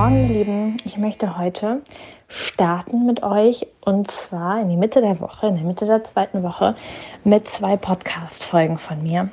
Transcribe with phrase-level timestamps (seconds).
[0.00, 0.76] Morgen, ihr Lieben.
[0.84, 1.82] Ich möchte heute
[2.26, 6.42] starten mit euch und zwar in die Mitte der Woche, in der Mitte der zweiten
[6.42, 6.74] Woche
[7.22, 9.28] mit zwei Podcast-Folgen von mir.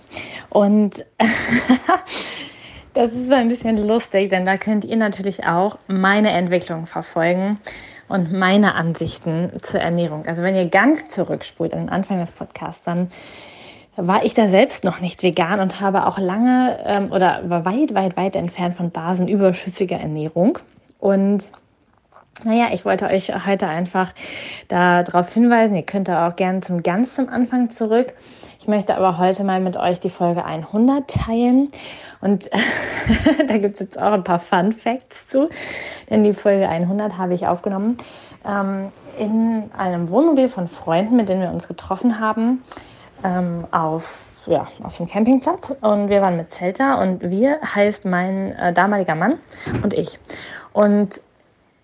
[0.49, 1.05] Und
[2.94, 7.61] das ist ein bisschen lustig, denn da könnt ihr natürlich auch meine Entwicklung verfolgen
[8.09, 10.25] und meine Ansichten zur Ernährung.
[10.25, 13.09] Also wenn ihr ganz zurückspult an den Anfang des Podcasts, dann
[13.97, 17.95] war ich da selbst noch nicht vegan und habe auch lange ähm, oder war weit,
[17.95, 20.59] weit, weit entfernt von basenüberschüssiger Ernährung.
[20.99, 21.49] Und
[22.44, 24.13] naja, ich wollte euch heute einfach
[24.67, 28.13] darauf hinweisen, ihr könnt da auch gerne zum ganz zum Anfang zurück.
[28.59, 31.69] Ich möchte aber heute mal mit euch die Folge 100 teilen.
[32.22, 32.50] Und
[33.47, 35.50] da gibt es jetzt auch ein paar Fun Facts zu,
[36.09, 37.97] denn die Folge 100 habe ich aufgenommen
[38.45, 42.61] ähm, in einem Wohnmobil von Freunden, mit denen wir uns getroffen haben
[43.23, 48.53] ähm, auf, ja, auf dem Campingplatz und wir waren mit Zelta und wir heißt mein
[48.53, 49.35] äh, damaliger Mann
[49.83, 50.19] und ich.
[50.73, 51.21] Und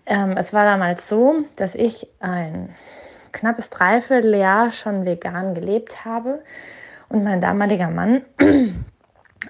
[0.06, 2.70] ähm, es war damals so, dass ich ein
[3.32, 6.42] knappes Dreivierteljahr schon vegan gelebt habe
[7.08, 8.22] und mein damaliger Mann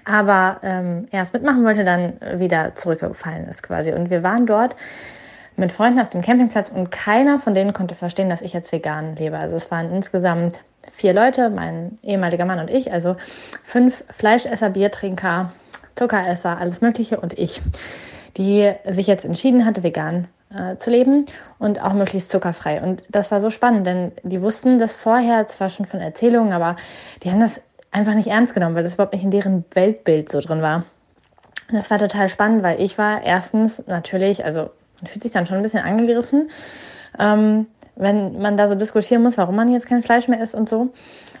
[0.03, 3.91] aber ähm, erst mitmachen wollte, dann wieder zurückgefallen ist quasi.
[3.93, 4.75] Und wir waren dort
[5.57, 9.15] mit Freunden auf dem Campingplatz und keiner von denen konnte verstehen, dass ich jetzt vegan
[9.15, 9.37] lebe.
[9.37, 13.15] Also es waren insgesamt vier Leute, mein ehemaliger Mann und ich, also
[13.63, 15.51] fünf Fleischesser, Biertrinker,
[15.95, 17.61] Zuckeresser, alles Mögliche und ich,
[18.37, 21.25] die sich jetzt entschieden hatte, vegan äh, zu leben
[21.57, 22.81] und auch möglichst zuckerfrei.
[22.81, 26.75] Und das war so spannend, denn die wussten das vorher zwar schon von Erzählungen, aber
[27.23, 30.39] die haben das einfach nicht ernst genommen, weil das überhaupt nicht in deren Weltbild so
[30.41, 30.83] drin war.
[31.71, 34.69] Das war total spannend, weil ich war erstens natürlich, also
[35.01, 36.49] man fühlt sich dann schon ein bisschen angegriffen,
[37.19, 40.69] ähm, wenn man da so diskutieren muss, warum man jetzt kein Fleisch mehr isst und
[40.69, 40.91] so.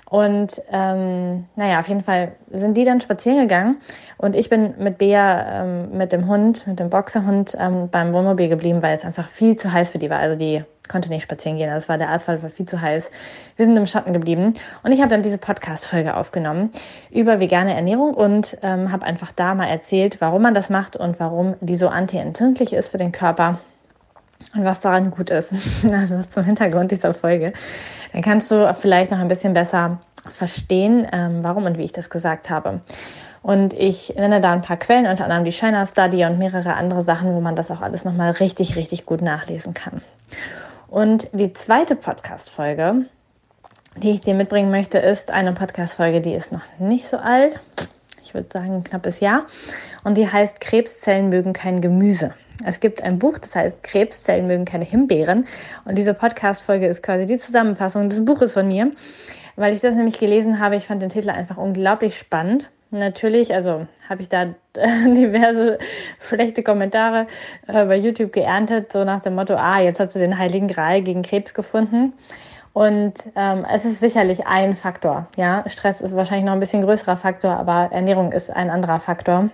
[0.07, 3.77] Und ähm, naja, auf jeden Fall sind die dann spazieren gegangen
[4.17, 8.47] und ich bin mit Bea, ähm, mit dem Hund, mit dem Boxerhund ähm, beim Wohnmobil
[8.47, 10.19] geblieben, weil es einfach viel zu heiß für die war.
[10.19, 11.71] Also die konnte nicht spazieren gehen.
[11.71, 13.09] Das war der Asphalt war viel zu heiß.
[13.55, 16.69] Wir sind im Schatten geblieben und ich habe dann diese Podcast-Folge aufgenommen
[17.09, 21.19] über vegane Ernährung und ähm, habe einfach da mal erzählt, warum man das macht und
[21.19, 23.59] warum die so anti-entzündlich ist für den Körper
[24.53, 25.53] und was daran gut ist,
[25.91, 27.53] also zum Hintergrund dieser Folge,
[28.13, 29.99] dann kannst du vielleicht noch ein bisschen besser
[30.37, 32.81] verstehen, ähm, warum und wie ich das gesagt habe.
[33.41, 37.03] Und ich nenne da ein paar Quellen, unter anderem die China Study und mehrere andere
[37.03, 40.01] Sachen, wo man das auch alles nochmal richtig, richtig gut nachlesen kann.
[40.87, 43.05] Und die zweite Podcast-Folge,
[43.97, 47.59] die ich dir mitbringen möchte, ist eine Podcast-Folge, die ist noch nicht so alt.
[48.25, 49.45] Ich würde sagen, ein knappes Jahr.
[50.03, 52.33] Und die heißt Krebszellen mögen kein Gemüse.
[52.63, 55.45] Es gibt ein Buch, das heißt Krebszellen mögen keine Himbeeren.
[55.85, 58.91] Und diese Podcast-Folge ist quasi die Zusammenfassung des Buches von mir,
[59.55, 60.75] weil ich das nämlich gelesen habe.
[60.75, 62.69] Ich fand den Titel einfach unglaublich spannend.
[62.91, 65.77] Natürlich, also habe ich da diverse
[66.19, 67.27] schlechte Kommentare
[67.67, 71.01] äh, bei YouTube geerntet, so nach dem Motto, ah, jetzt hat sie den heiligen Gral
[71.01, 72.13] gegen Krebs gefunden.
[72.75, 75.27] Und ähm, es ist sicherlich ein Faktor.
[75.37, 79.49] Ja, Stress ist wahrscheinlich noch ein bisschen größerer Faktor, aber Ernährung ist ein anderer Faktor.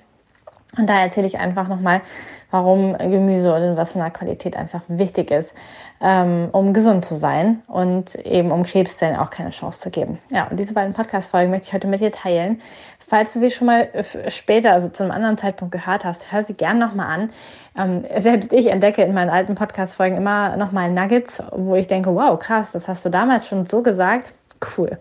[0.78, 2.02] Und da erzähle ich einfach nochmal,
[2.50, 5.54] warum Gemüse und in was für einer Qualität einfach wichtig ist,
[6.00, 10.20] ähm, um gesund zu sein und eben um Krebszellen auch keine Chance zu geben.
[10.30, 12.62] Ja, und diese beiden Podcast-Folgen möchte ich heute mit dir teilen.
[13.06, 13.90] Falls du sie schon mal
[14.30, 17.30] später, also zu einem anderen Zeitpunkt gehört hast, hör sie gern nochmal an.
[17.78, 22.40] Ähm, selbst ich entdecke in meinen alten Podcast-Folgen immer nochmal Nuggets, wo ich denke, wow,
[22.40, 24.32] krass, das hast du damals schon so gesagt.
[24.78, 24.98] Cool.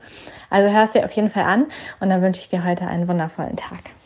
[0.48, 1.66] Also hörst dir auf jeden Fall an
[2.00, 3.99] und dann wünsche ich dir heute einen wundervollen Tag.